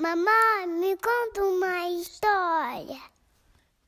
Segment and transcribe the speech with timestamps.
[0.00, 2.98] Mamãe, me conta uma história.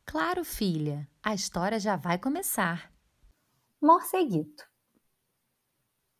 [0.04, 2.92] Claro, filha, a história já vai começar.
[3.80, 4.62] Morceguito.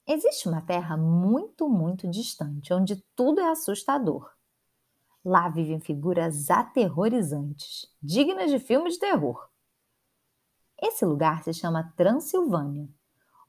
[0.08, 4.32] Existe uma terra muito, muito distante, onde tudo é assustador.
[5.22, 9.46] Lá vivem figuras aterrorizantes, dignas de filmes de terror.
[10.80, 12.88] Esse lugar se chama Transilvânia,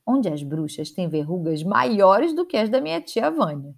[0.05, 3.73] onde as bruxas têm verrugas maiores do que as da minha tia Vânia.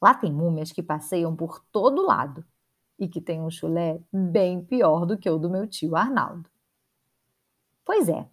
[0.00, 2.44] Lá tem múmias que passeiam por todo lado
[2.98, 6.48] e que têm um chulé bem pior do que o do meu tio Arnaldo.
[7.84, 8.28] Pois é,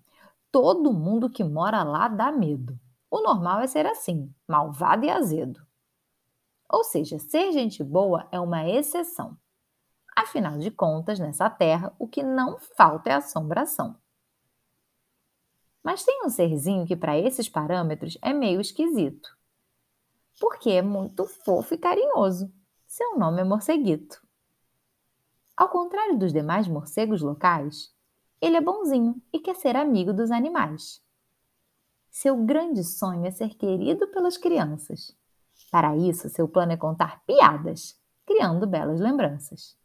[0.51, 2.79] todo mundo que mora lá dá medo.
[3.09, 5.65] O normal é ser assim, malvado e azedo.
[6.69, 9.37] Ou seja, ser gente boa é uma exceção.
[10.15, 13.95] Afinal de contas, nessa terra, o que não falta é assombração.
[15.83, 19.37] Mas tem um serzinho que, para esses parâmetros, é meio esquisito.
[20.39, 22.51] Porque é muito fofo e carinhoso.
[22.85, 24.21] Seu nome é morceguito.
[25.55, 27.93] Ao contrário dos demais morcegos locais,
[28.41, 31.01] ele é bonzinho e quer ser amigo dos animais.
[32.09, 35.15] Seu grande sonho é ser querido pelas crianças.
[35.71, 39.77] Para isso, seu plano é contar piadas, criando belas lembranças.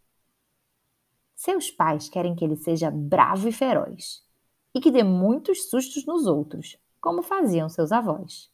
[1.35, 4.23] Seus pais querem que ele seja bravo e feroz
[4.75, 8.53] e que dê muitos sustos nos outros, como faziam seus avós.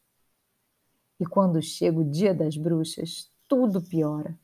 [1.25, 4.39] E quando chega o dia das bruxas, tudo piora,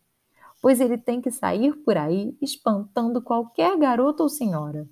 [0.62, 4.88] pois ele tem que sair por aí espantando qualquer garota ou senhora.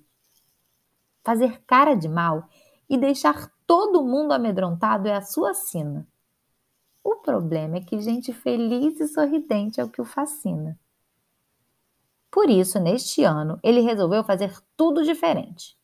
[1.23, 2.47] Fazer cara de mal
[2.87, 6.07] e deixar todo mundo amedrontado é a sua sina.
[7.03, 10.79] O problema é que gente feliz e sorridente é o que o fascina.
[12.29, 15.75] Por isso, neste ano, ele resolveu fazer tudo diferente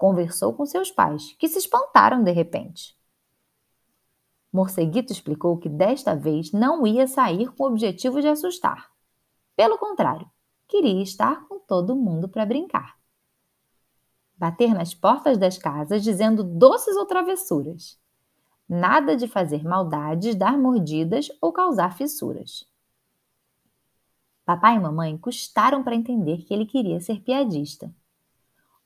[0.00, 2.96] conversou com seus pais, que se espantaram de repente.
[4.52, 8.90] Morceguito explicou que desta vez não ia sair com o objetivo de assustar.
[9.56, 10.28] Pelo contrário,
[10.66, 12.98] queria estar com todo mundo para brincar.
[14.36, 17.98] Bater nas portas das casas dizendo doces ou travessuras.
[18.68, 22.64] Nada de fazer maldades, dar mordidas ou causar fissuras.
[24.44, 27.94] Papai e mamãe custaram para entender que ele queria ser piadista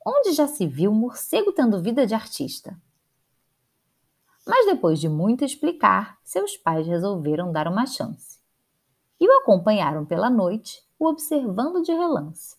[0.06, 2.78] Onde já se viu um morcego tendo vida de artista?
[4.46, 8.38] Mas depois de muito explicar, seus pais resolveram dar uma chance.
[9.18, 12.56] E o acompanharam pela noite, o observando de relance.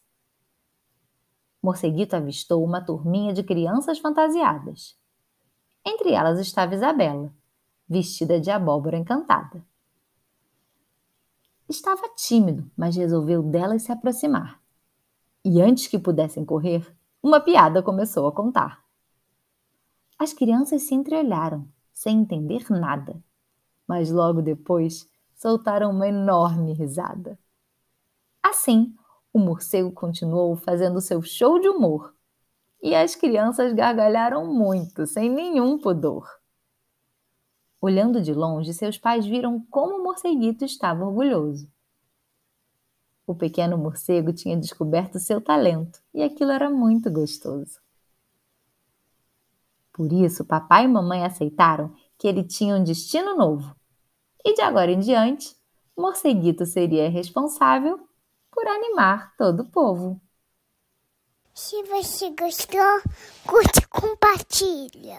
[1.62, 4.97] Morceguito avistou uma turminha de crianças fantasiadas.
[5.84, 7.34] Entre elas estava Isabela,
[7.88, 9.63] vestida de abóbora encantada.
[11.68, 14.62] Estava tímido, mas resolveu delas se aproximar.
[15.44, 18.84] E antes que pudessem correr, uma piada começou a contar.
[20.18, 23.22] As crianças se entreolharam, sem entender nada,
[23.88, 27.38] mas logo depois soltaram uma enorme risada.
[28.42, 28.96] Assim,
[29.34, 32.16] o morcego continuou fazendo seu show de humor
[32.81, 36.25] e as crianças gargalharam muito, sem nenhum pudor.
[37.81, 41.70] Olhando de longe, seus pais viram como o morceguito estava orgulhoso.
[43.28, 47.84] O pequeno morcego tinha descoberto seu talento e aquilo era muito gostoso.
[49.95, 53.73] Por isso, papai e mamãe aceitaram que ele tinha um destino novo.
[54.44, 55.56] E de agora em diante,
[55.97, 57.97] Morceguito seria responsável
[58.51, 60.19] por animar todo o povo.
[61.53, 63.01] Se você gostou,
[63.47, 65.13] curte e compartilha.